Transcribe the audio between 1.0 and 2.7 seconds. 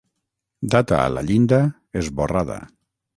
a la llinda esborrada.